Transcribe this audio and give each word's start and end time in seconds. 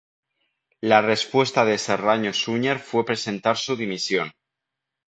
La 0.81 0.99
respuesta 1.03 1.63
de 1.63 1.77
Serrano 1.77 2.33
Suñer 2.33 2.79
fue 2.79 3.05
presentar 3.05 3.55
su 3.57 3.75
dimisión. 3.75 4.31